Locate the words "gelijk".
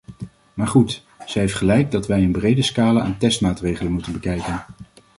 1.55-1.91